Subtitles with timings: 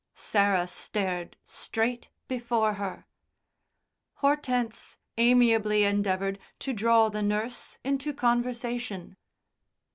[0.15, 3.05] Sarah stared straight before her.
[4.15, 9.15] Hortense amiably endeavoured to draw the nurse into conversation.